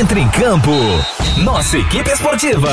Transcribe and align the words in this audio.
Entre 0.00 0.18
em 0.18 0.30
campo. 0.30 0.70
Nossa 1.44 1.76
equipe 1.76 2.10
esportiva. 2.10 2.70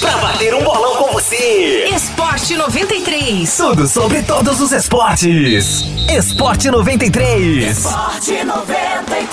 Pra 0.00 0.16
bater 0.16 0.54
um 0.54 0.64
bolão 0.64 0.96
com 0.96 1.12
você. 1.12 1.90
Esporte 1.94 2.56
93. 2.56 3.54
Tudo 3.54 3.86
sobre 3.86 4.22
todos 4.22 4.62
os 4.62 4.72
esportes. 4.72 5.84
Esporte 6.08 6.70
93. 6.70 7.76
Esporte 7.76 8.42
93. 8.42 9.28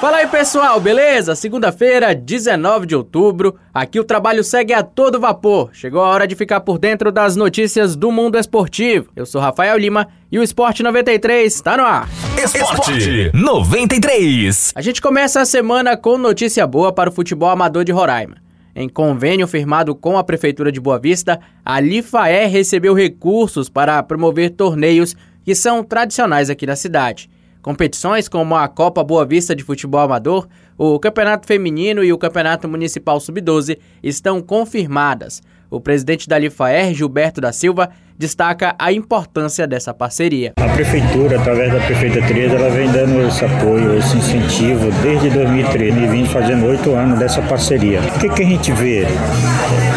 Fala 0.00 0.16
aí 0.16 0.26
pessoal, 0.26 0.80
beleza? 0.80 1.34
Segunda-feira, 1.34 2.14
19 2.14 2.86
de 2.86 2.96
outubro, 2.96 3.56
aqui 3.72 4.00
o 4.00 4.04
trabalho 4.04 4.42
segue 4.42 4.72
a 4.72 4.82
todo 4.82 5.20
vapor. 5.20 5.68
Chegou 5.74 6.02
a 6.02 6.08
hora 6.08 6.26
de 6.26 6.34
ficar 6.34 6.60
por 6.60 6.78
dentro 6.78 7.12
das 7.12 7.36
notícias 7.36 7.94
do 7.94 8.10
mundo 8.10 8.38
esportivo. 8.38 9.10
Eu 9.14 9.26
sou 9.26 9.38
Rafael 9.38 9.76
Lima 9.76 10.08
e 10.30 10.38
o 10.38 10.42
Esporte 10.42 10.82
93 10.82 11.54
está 11.54 11.76
no 11.76 11.84
ar. 11.84 12.08
Esporte 12.38 13.30
93. 13.34 14.72
A 14.74 14.82
gente 14.82 15.00
começa 15.00 15.40
a 15.40 15.44
semana 15.44 15.96
com 15.96 16.18
notícia 16.18 16.66
boa 16.66 16.92
para 16.92 17.10
o 17.10 17.12
futebol 17.12 17.48
amador 17.48 17.84
de 17.84 17.92
Roraima. 17.92 18.36
Em 18.74 18.88
convênio 18.88 19.46
firmado 19.46 19.94
com 19.94 20.16
a 20.16 20.24
Prefeitura 20.24 20.72
de 20.72 20.80
Boa 20.80 20.98
Vista, 20.98 21.38
a 21.64 21.78
Lifaé 21.78 22.46
recebeu 22.46 22.94
recursos 22.94 23.68
para 23.68 24.02
promover 24.02 24.50
torneios 24.50 25.14
que 25.44 25.54
são 25.54 25.84
tradicionais 25.84 26.50
aqui 26.50 26.66
na 26.66 26.76
cidade. 26.76 27.30
Competições 27.60 28.28
como 28.28 28.56
a 28.56 28.66
Copa 28.66 29.04
Boa 29.04 29.24
Vista 29.24 29.54
de 29.54 29.62
Futebol 29.62 30.00
Amador, 30.00 30.48
o 30.76 30.98
Campeonato 30.98 31.46
Feminino 31.46 32.02
e 32.02 32.12
o 32.12 32.18
Campeonato 32.18 32.68
Municipal 32.68 33.20
Sub-12 33.20 33.78
estão 34.02 34.40
confirmadas. 34.40 35.42
O 35.72 35.80
presidente 35.80 36.28
da 36.28 36.38
Lifaer, 36.38 36.92
Gilberto 36.92 37.40
da 37.40 37.50
Silva, 37.50 37.88
destaca 38.18 38.74
a 38.78 38.92
importância 38.92 39.66
dessa 39.66 39.94
parceria. 39.94 40.52
A 40.60 40.68
prefeitura, 40.68 41.40
através 41.40 41.72
da 41.72 41.80
prefeita 41.80 42.20
Tereza, 42.20 42.56
ela 42.56 42.68
vem 42.68 42.92
dando 42.92 43.26
esse 43.26 43.42
apoio, 43.42 43.96
esse 43.96 44.18
incentivo 44.18 44.90
desde 45.02 45.30
2013 45.30 45.98
e 45.98 46.06
vem 46.08 46.26
fazendo 46.26 46.66
oito 46.66 46.92
anos 46.92 47.18
dessa 47.18 47.40
parceria. 47.40 48.00
O 48.00 48.18
que, 48.18 48.28
que 48.28 48.42
a 48.42 48.44
gente 48.44 48.70
vê? 48.70 49.06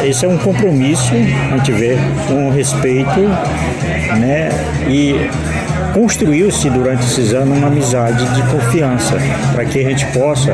Esse 0.02 0.25
é 0.25 0.30
um 0.30 0.38
compromisso, 0.38 1.14
a 1.14 1.58
gente 1.58 1.73
vê 1.73 1.97
um 2.31 2.52
respeito, 2.52 3.19
né? 4.17 4.49
E 4.88 5.30
construiu-se 5.94 6.69
durante 6.69 7.03
esses 7.03 7.33
anos 7.33 7.58
uma 7.58 7.67
amizade 7.67 8.25
de 8.33 8.42
confiança 8.49 9.17
para 9.53 9.66
que 9.66 9.80
a 9.80 9.89
gente 9.89 10.05
possa 10.08 10.53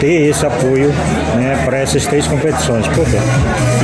ter 0.00 0.28
esse 0.28 0.44
apoio 0.44 0.88
né, 1.36 1.62
para 1.64 1.78
essas 1.78 2.06
três 2.06 2.26
competições. 2.26 2.86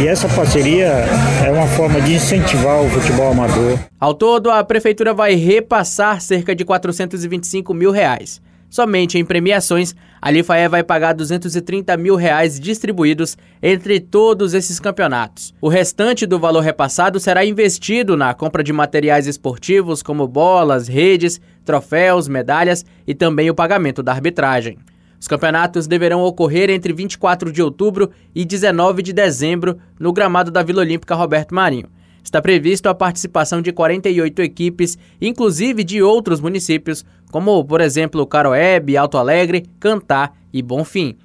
E 0.00 0.06
essa 0.06 0.28
parceria 0.28 1.04
é 1.44 1.50
uma 1.50 1.66
forma 1.66 2.00
de 2.00 2.14
incentivar 2.14 2.80
o 2.80 2.88
futebol 2.88 3.32
amador. 3.32 3.78
Ao 3.98 4.14
todo, 4.14 4.50
a 4.50 4.62
prefeitura 4.64 5.12
vai 5.12 5.34
repassar 5.34 6.20
cerca 6.20 6.54
de 6.54 6.64
425 6.64 7.74
mil 7.74 7.90
reais. 7.90 8.40
Somente 8.70 9.18
em 9.18 9.24
premiações, 9.24 9.96
a 10.22 10.30
Lifaé 10.30 10.68
vai 10.68 10.84
pagar 10.84 11.12
230 11.12 11.96
mil 11.96 12.14
reais 12.14 12.60
distribuídos 12.60 13.36
entre 13.60 13.98
todos 13.98 14.54
esses 14.54 14.78
campeonatos. 14.78 15.52
O 15.60 15.68
restante 15.68 16.24
do 16.24 16.38
valor 16.38 16.60
repassado 16.60 17.18
será 17.18 17.44
investido 17.44 18.16
na 18.16 18.32
compra 18.32 18.62
de 18.62 18.72
materiais 18.72 19.26
esportivos 19.26 20.04
como 20.04 20.28
bolas, 20.28 20.86
redes, 20.86 21.40
troféus, 21.64 22.28
medalhas 22.28 22.84
e 23.04 23.12
também 23.12 23.50
o 23.50 23.54
pagamento 23.54 24.04
da 24.04 24.12
arbitragem. 24.12 24.78
Os 25.20 25.28
campeonatos 25.28 25.86
deverão 25.86 26.22
ocorrer 26.22 26.70
entre 26.70 26.94
24 26.94 27.52
de 27.52 27.62
outubro 27.62 28.10
e 28.34 28.42
19 28.42 29.02
de 29.02 29.12
dezembro 29.12 29.76
no 29.98 30.14
gramado 30.14 30.50
da 30.50 30.62
Vila 30.62 30.80
Olímpica 30.80 31.14
Roberto 31.14 31.54
Marinho. 31.54 31.90
Está 32.24 32.40
previsto 32.40 32.88
a 32.88 32.94
participação 32.94 33.60
de 33.60 33.70
48 33.70 34.40
equipes, 34.40 34.96
inclusive 35.20 35.84
de 35.84 36.02
outros 36.02 36.40
municípios, 36.40 37.04
como, 37.30 37.62
por 37.64 37.82
exemplo, 37.82 38.26
Caroebe, 38.26 38.96
Alto 38.96 39.18
Alegre, 39.18 39.66
Cantá 39.78 40.32
e 40.50 40.62
Bonfim. 40.62 41.16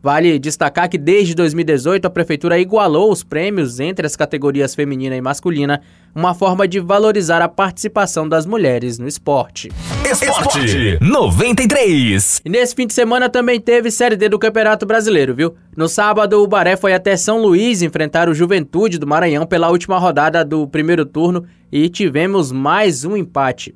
Vale 0.00 0.38
destacar 0.38 0.88
que 0.88 0.96
desde 0.96 1.34
2018 1.34 2.06
a 2.06 2.10
prefeitura 2.10 2.58
igualou 2.58 3.10
os 3.10 3.24
prêmios 3.24 3.80
entre 3.80 4.06
as 4.06 4.14
categorias 4.14 4.74
feminina 4.74 5.16
e 5.16 5.20
masculina, 5.20 5.80
uma 6.14 6.34
forma 6.34 6.68
de 6.68 6.78
valorizar 6.78 7.42
a 7.42 7.48
participação 7.48 8.28
das 8.28 8.46
mulheres 8.46 8.98
no 8.98 9.08
esporte. 9.08 9.70
Esporte 10.10 10.98
93. 11.00 12.42
E 12.44 12.48
nesse 12.48 12.76
fim 12.76 12.86
de 12.86 12.94
semana 12.94 13.28
também 13.28 13.60
teve 13.60 13.90
Série 13.90 14.16
D 14.16 14.28
do 14.28 14.38
Campeonato 14.38 14.86
Brasileiro, 14.86 15.34
viu? 15.34 15.54
No 15.76 15.88
sábado, 15.88 16.42
o 16.42 16.46
Baré 16.46 16.76
foi 16.76 16.94
até 16.94 17.16
São 17.16 17.42
Luís 17.42 17.82
enfrentar 17.82 18.28
o 18.28 18.34
Juventude 18.34 18.98
do 18.98 19.06
Maranhão 19.06 19.46
pela 19.46 19.68
última 19.68 19.98
rodada 19.98 20.44
do 20.44 20.66
primeiro 20.68 21.04
turno 21.04 21.44
e 21.72 21.88
tivemos 21.88 22.52
mais 22.52 23.04
um 23.04 23.16
empate. 23.16 23.74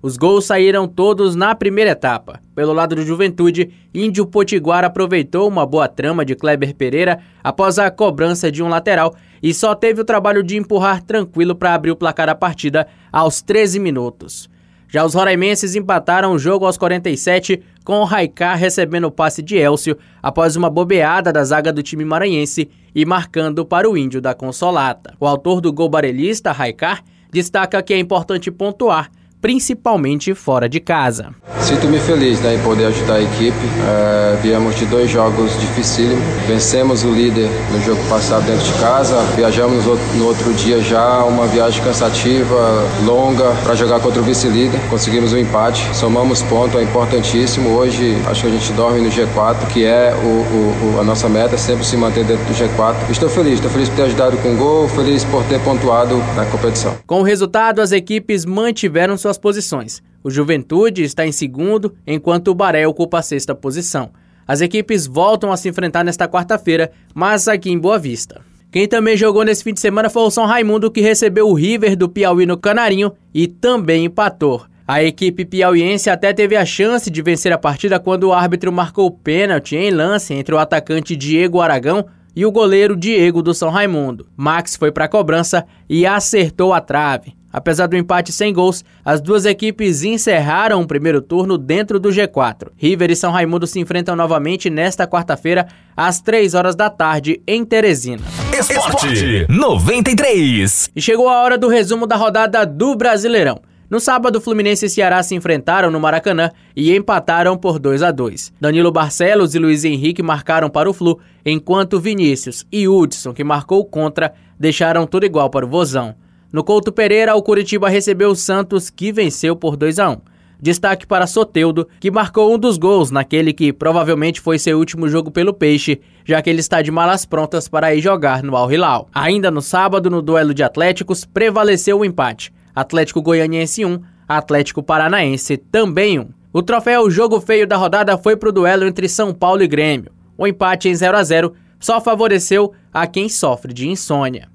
Os 0.00 0.16
gols 0.16 0.44
saíram 0.44 0.86
todos 0.86 1.34
na 1.34 1.56
primeira 1.56 1.90
etapa. 1.90 2.40
Pelo 2.54 2.72
lado 2.72 2.94
do 2.94 3.02
Juventude, 3.02 3.68
Índio 3.92 4.26
Potiguar 4.26 4.84
aproveitou 4.84 5.48
uma 5.48 5.66
boa 5.66 5.88
trama 5.88 6.24
de 6.24 6.36
Kleber 6.36 6.72
Pereira 6.76 7.18
após 7.42 7.80
a 7.80 7.90
cobrança 7.90 8.50
de 8.50 8.62
um 8.62 8.68
lateral 8.68 9.16
e 9.42 9.52
só 9.52 9.74
teve 9.74 10.00
o 10.00 10.04
trabalho 10.04 10.44
de 10.44 10.56
empurrar 10.56 11.02
tranquilo 11.02 11.52
para 11.52 11.74
abrir 11.74 11.90
o 11.90 11.96
placar 11.96 12.28
da 12.28 12.34
partida 12.36 12.86
aos 13.10 13.42
13 13.42 13.80
minutos. 13.80 14.48
Já 14.88 15.04
os 15.04 15.14
roraimenses 15.14 15.74
empataram 15.74 16.32
o 16.32 16.38
jogo 16.38 16.64
aos 16.64 16.78
47 16.78 17.60
com 17.84 17.98
o 17.98 18.04
Raikar 18.04 18.56
recebendo 18.56 19.06
o 19.08 19.10
passe 19.10 19.42
de 19.42 19.56
Elcio 19.56 19.98
após 20.22 20.54
uma 20.54 20.70
bobeada 20.70 21.32
da 21.32 21.42
zaga 21.42 21.72
do 21.72 21.82
time 21.82 22.04
maranhense 22.04 22.70
e 22.94 23.04
marcando 23.04 23.66
para 23.66 23.90
o 23.90 23.98
Índio 23.98 24.20
da 24.20 24.32
Consolata. 24.32 25.14
O 25.18 25.26
autor 25.26 25.60
do 25.60 25.72
gol 25.72 25.88
barelhista, 25.88 26.52
Raikar, 26.52 27.02
destaca 27.32 27.82
que 27.82 27.92
é 27.92 27.98
importante 27.98 28.50
pontuar 28.50 29.10
principalmente 29.40 30.34
fora 30.34 30.68
de 30.68 30.80
casa. 30.80 31.34
Sinto-me 31.60 31.98
feliz 31.98 32.40
né, 32.40 32.54
em 32.54 32.58
poder 32.60 32.86
ajudar 32.86 33.14
a 33.14 33.22
equipe. 33.22 33.56
É, 33.86 34.38
viemos 34.42 34.74
de 34.76 34.86
dois 34.86 35.10
jogos 35.10 35.52
dificílimos. 35.60 36.24
Vencemos 36.46 37.04
o 37.04 37.10
líder 37.10 37.50
no 37.72 37.80
jogo 37.82 38.00
passado 38.08 38.46
dentro 38.46 38.64
de 38.64 38.72
casa. 38.80 39.20
Viajamos 39.36 39.84
no 39.84 40.26
outro 40.26 40.52
dia 40.54 40.80
já, 40.80 41.24
uma 41.24 41.46
viagem 41.46 41.82
cansativa, 41.84 42.86
longa, 43.04 43.52
para 43.62 43.74
jogar 43.74 44.00
contra 44.00 44.20
o 44.20 44.24
vice-líder. 44.24 44.80
Conseguimos 44.88 45.32
um 45.32 45.38
empate, 45.38 45.84
somamos 45.94 46.42
ponto, 46.42 46.78
é 46.78 46.82
importantíssimo. 46.82 47.70
Hoje 47.70 48.16
acho 48.30 48.42
que 48.42 48.46
a 48.46 48.50
gente 48.50 48.72
dorme 48.72 49.00
no 49.00 49.10
G4, 49.10 49.66
que 49.72 49.84
é 49.84 50.14
o, 50.14 50.96
o, 50.96 51.00
a 51.00 51.04
nossa 51.04 51.28
meta, 51.28 51.58
sempre 51.58 51.84
se 51.84 51.96
manter 51.96 52.24
dentro 52.24 52.44
do 52.46 52.54
G4. 52.54 53.10
Estou 53.10 53.28
feliz, 53.28 53.54
estou 53.54 53.70
feliz 53.70 53.88
por 53.88 53.96
ter 53.96 54.02
ajudado 54.04 54.36
com 54.38 54.56
gol, 54.56 54.88
feliz 54.88 55.24
por 55.24 55.44
ter 55.44 55.60
pontuado 55.60 56.16
na 56.34 56.46
competição. 56.46 56.94
Com 57.06 57.20
o 57.20 57.24
resultado, 57.24 57.80
as 57.80 57.92
equipes 57.92 58.44
mantiveram 58.44 59.18
suas 59.28 59.38
posições. 59.38 60.02
O 60.24 60.30
Juventude 60.30 61.02
está 61.02 61.26
em 61.26 61.32
segundo, 61.32 61.94
enquanto 62.06 62.48
o 62.48 62.54
Baré 62.54 62.86
ocupa 62.86 63.18
a 63.18 63.22
sexta 63.22 63.54
posição. 63.54 64.10
As 64.46 64.62
equipes 64.62 65.06
voltam 65.06 65.52
a 65.52 65.56
se 65.56 65.68
enfrentar 65.68 66.02
nesta 66.02 66.26
quarta-feira, 66.26 66.90
mas 67.14 67.46
aqui 67.46 67.70
em 67.70 67.78
Boa 67.78 67.98
Vista. 67.98 68.40
Quem 68.70 68.88
também 68.88 69.16
jogou 69.16 69.44
nesse 69.44 69.62
fim 69.62 69.74
de 69.74 69.80
semana 69.80 70.08
foi 70.08 70.22
o 70.22 70.30
São 70.30 70.46
Raimundo, 70.46 70.90
que 70.90 71.02
recebeu 71.02 71.48
o 71.48 71.54
River 71.54 71.94
do 71.96 72.08
Piauí 72.08 72.46
no 72.46 72.56
Canarinho 72.56 73.12
e 73.34 73.46
também 73.46 74.06
empatou. 74.06 74.62
A 74.86 75.02
equipe 75.02 75.44
piauiense 75.44 76.08
até 76.08 76.32
teve 76.32 76.56
a 76.56 76.64
chance 76.64 77.10
de 77.10 77.20
vencer 77.20 77.52
a 77.52 77.58
partida 77.58 78.00
quando 78.00 78.24
o 78.24 78.32
árbitro 78.32 78.72
marcou 78.72 79.10
pênalti 79.10 79.76
em 79.76 79.90
lance 79.90 80.32
entre 80.32 80.54
o 80.54 80.58
atacante 80.58 81.14
Diego 81.14 81.60
Aragão 81.60 82.06
e 82.34 82.46
o 82.46 82.52
goleiro 82.52 82.96
Diego 82.96 83.42
do 83.42 83.52
São 83.52 83.68
Raimundo. 83.68 84.26
Max 84.34 84.76
foi 84.76 84.90
para 84.90 85.04
a 85.04 85.08
cobrança 85.08 85.66
e 85.88 86.06
acertou 86.06 86.72
a 86.72 86.80
trave. 86.80 87.34
Apesar 87.52 87.86
do 87.86 87.96
empate 87.96 88.32
sem 88.32 88.52
gols, 88.52 88.84
as 89.04 89.20
duas 89.20 89.46
equipes 89.46 90.02
encerraram 90.02 90.82
o 90.82 90.86
primeiro 90.86 91.22
turno 91.22 91.56
dentro 91.56 91.98
do 91.98 92.10
G4. 92.10 92.68
River 92.76 93.10
e 93.10 93.16
São 93.16 93.32
Raimundo 93.32 93.66
se 93.66 93.80
enfrentam 93.80 94.14
novamente 94.14 94.68
nesta 94.68 95.06
quarta-feira, 95.06 95.66
às 95.96 96.20
3 96.20 96.54
horas 96.54 96.76
da 96.76 96.90
tarde, 96.90 97.40
em 97.46 97.64
Teresina. 97.64 98.22
Esporte 98.58 99.46
93. 99.48 100.90
E 100.94 101.00
chegou 101.00 101.28
a 101.28 101.42
hora 101.42 101.56
do 101.56 101.68
resumo 101.68 102.06
da 102.06 102.16
rodada 102.16 102.66
do 102.66 102.94
Brasileirão. 102.94 103.60
No 103.90 103.98
sábado, 103.98 104.38
Fluminense 104.38 104.84
e 104.84 104.90
Ceará 104.90 105.22
se 105.22 105.34
enfrentaram 105.34 105.90
no 105.90 105.98
Maracanã 105.98 106.50
e 106.76 106.94
empataram 106.94 107.56
por 107.56 107.78
2 107.78 108.02
a 108.02 108.10
2. 108.10 108.52
Danilo 108.60 108.92
Barcelos 108.92 109.54
e 109.54 109.58
Luiz 109.58 109.82
Henrique 109.82 110.22
marcaram 110.22 110.68
para 110.68 110.90
o 110.90 110.92
Flu, 110.92 111.18
enquanto 111.44 111.98
Vinícius 111.98 112.66
e 112.70 112.86
Hudson, 112.86 113.32
que 113.32 113.42
marcou 113.42 113.82
contra, 113.86 114.34
deixaram 114.60 115.06
tudo 115.06 115.24
igual 115.24 115.48
para 115.48 115.64
o 115.64 115.68
Vozão. 115.68 116.14
No 116.50 116.64
Couto 116.64 116.90
Pereira, 116.90 117.36
o 117.36 117.42
Curitiba 117.42 117.90
recebeu 117.90 118.30
o 118.30 118.36
Santos, 118.36 118.88
que 118.88 119.12
venceu 119.12 119.54
por 119.54 119.76
2 119.76 119.98
a 119.98 120.10
1. 120.10 120.16
Destaque 120.60 121.06
para 121.06 121.26
Soteudo, 121.26 121.86
que 122.00 122.10
marcou 122.10 122.52
um 122.52 122.58
dos 122.58 122.78
gols 122.78 123.10
naquele 123.10 123.52
que 123.52 123.70
provavelmente 123.70 124.40
foi 124.40 124.58
seu 124.58 124.78
último 124.78 125.08
jogo 125.08 125.30
pelo 125.30 125.52
Peixe, 125.52 126.00
já 126.24 126.40
que 126.40 126.48
ele 126.48 126.60
está 126.60 126.80
de 126.80 126.90
malas 126.90 127.26
prontas 127.26 127.68
para 127.68 127.94
ir 127.94 128.00
jogar 128.00 128.42
no 128.42 128.56
Al 128.56 128.72
Hilal. 128.72 129.08
Ainda 129.14 129.50
no 129.50 129.60
sábado, 129.60 130.08
no 130.08 130.22
duelo 130.22 130.54
de 130.54 130.62
Atléticos, 130.62 131.24
prevaleceu 131.24 132.00
o 132.00 132.04
empate. 132.04 132.50
Atlético 132.74 133.20
Goianiense 133.20 133.84
1, 133.84 134.00
Atlético 134.26 134.82
Paranaense 134.82 135.58
também 135.58 136.18
1. 136.18 136.28
O 136.50 136.62
troféu 136.62 137.10
Jogo 137.10 137.40
Feio 137.40 137.66
da 137.66 137.76
rodada 137.76 138.16
foi 138.16 138.36
para 138.36 138.48
o 138.48 138.52
duelo 138.52 138.86
entre 138.86 139.06
São 139.06 139.34
Paulo 139.34 139.62
e 139.62 139.68
Grêmio. 139.68 140.10
O 140.36 140.46
empate 140.46 140.88
em 140.88 140.94
0 140.94 141.16
a 141.16 141.22
0 141.22 141.52
só 141.78 142.00
favoreceu 142.00 142.72
a 142.92 143.06
quem 143.06 143.28
sofre 143.28 143.72
de 143.72 143.86
insônia. 143.86 144.48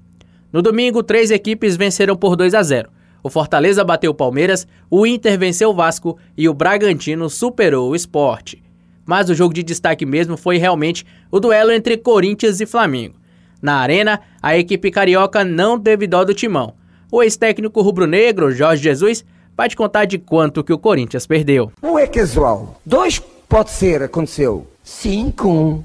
No 0.54 0.62
domingo, 0.62 1.02
três 1.02 1.32
equipes 1.32 1.76
venceram 1.76 2.14
por 2.14 2.36
2 2.36 2.54
a 2.54 2.62
0. 2.62 2.88
O 3.24 3.28
Fortaleza 3.28 3.82
bateu 3.82 4.12
o 4.12 4.14
Palmeiras, 4.14 4.68
o 4.88 5.04
Inter 5.04 5.36
venceu 5.36 5.70
o 5.70 5.74
Vasco 5.74 6.16
e 6.36 6.48
o 6.48 6.54
Bragantino 6.54 7.28
superou 7.28 7.90
o 7.90 7.96
Esporte. 7.96 8.62
mas 9.04 9.28
o 9.28 9.34
jogo 9.34 9.52
de 9.52 9.64
destaque 9.64 10.06
mesmo 10.06 10.36
foi 10.36 10.56
realmente 10.56 11.04
o 11.28 11.40
duelo 11.40 11.72
entre 11.72 11.96
Corinthians 11.96 12.60
e 12.60 12.66
Flamengo. 12.66 13.16
Na 13.60 13.78
arena, 13.78 14.20
a 14.40 14.56
equipe 14.56 14.92
carioca 14.92 15.44
não 15.44 15.76
teve 15.78 16.06
dó 16.06 16.24
do 16.24 16.32
timão. 16.32 16.74
O 17.10 17.20
ex-técnico 17.20 17.82
rubro-negro, 17.82 18.52
Jorge 18.52 18.84
Jesus, 18.84 19.24
vai 19.56 19.68
te 19.68 19.74
contar 19.74 20.04
de 20.04 20.18
quanto 20.18 20.62
que 20.62 20.72
o 20.72 20.78
Corinthians 20.78 21.26
perdeu. 21.26 21.72
Um 21.82 21.98
é 21.98 22.06
casual. 22.06 22.80
Dois 22.86 23.20
pode 23.48 23.70
ser, 23.70 24.04
aconteceu. 24.04 24.68
Cinco. 24.84 25.84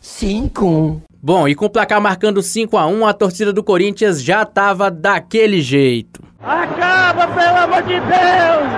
Cinco. 0.00 1.00
Bom, 1.22 1.46
e 1.46 1.54
com 1.54 1.66
o 1.66 1.70
placar 1.70 2.00
marcando 2.00 2.40
5 2.40 2.78
a 2.78 2.86
1 2.86 3.06
a 3.06 3.12
torcida 3.12 3.52
do 3.52 3.62
Corinthians 3.62 4.22
já 4.22 4.42
tava 4.46 4.90
daquele 4.90 5.60
jeito. 5.60 6.22
Acaba, 6.40 7.26
pelo 7.26 7.58
amor 7.58 7.82
de 7.82 8.00
Deus! 8.00 8.70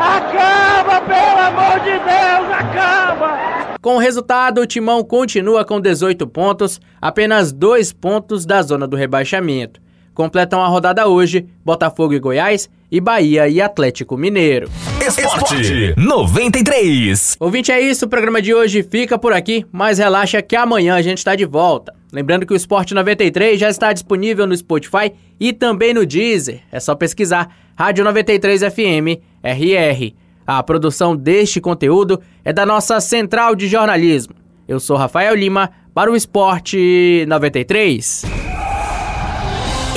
Acaba, 0.00 1.00
pelo 1.02 1.40
amor 1.40 1.78
de 1.84 1.92
Deus! 1.92 2.58
Acaba! 2.58 3.78
Com 3.80 3.94
o 3.94 4.00
resultado, 4.00 4.60
o 4.60 4.66
Timão 4.66 5.04
continua 5.04 5.64
com 5.64 5.80
18 5.80 6.26
pontos, 6.26 6.80
apenas 7.00 7.52
dois 7.52 7.92
pontos 7.92 8.44
da 8.44 8.60
zona 8.60 8.88
do 8.88 8.96
rebaixamento. 8.96 9.80
Completam 10.14 10.60
a 10.60 10.66
rodada 10.66 11.06
hoje 11.06 11.46
Botafogo 11.64 12.12
e 12.12 12.18
Goiás 12.18 12.68
e 12.94 13.00
Bahia 13.00 13.48
e 13.48 13.60
Atlético 13.60 14.16
Mineiro. 14.16 14.70
Esporte 15.00 15.94
93. 15.96 17.36
Ouvinte, 17.40 17.72
é 17.72 17.80
isso. 17.80 18.06
O 18.06 18.08
programa 18.08 18.40
de 18.40 18.54
hoje 18.54 18.84
fica 18.84 19.18
por 19.18 19.32
aqui, 19.32 19.66
mas 19.72 19.98
relaxa 19.98 20.40
que 20.40 20.54
amanhã 20.54 20.94
a 20.94 21.02
gente 21.02 21.18
está 21.18 21.34
de 21.34 21.44
volta. 21.44 21.92
Lembrando 22.12 22.46
que 22.46 22.52
o 22.52 22.56
Esporte 22.56 22.94
93 22.94 23.58
já 23.58 23.68
está 23.68 23.92
disponível 23.92 24.46
no 24.46 24.56
Spotify 24.56 25.12
e 25.40 25.52
também 25.52 25.92
no 25.92 26.06
Deezer. 26.06 26.60
É 26.70 26.78
só 26.78 26.94
pesquisar 26.94 27.52
Rádio 27.76 28.04
93 28.04 28.60
FM 28.60 29.20
RR. 29.42 30.14
A 30.46 30.62
produção 30.62 31.16
deste 31.16 31.60
conteúdo 31.60 32.20
é 32.44 32.52
da 32.52 32.64
nossa 32.64 33.00
central 33.00 33.56
de 33.56 33.66
jornalismo. 33.66 34.36
Eu 34.68 34.78
sou 34.78 34.96
Rafael 34.96 35.34
Lima 35.34 35.68
para 35.92 36.12
o 36.12 36.14
Esporte 36.14 37.26
93. 37.26 38.43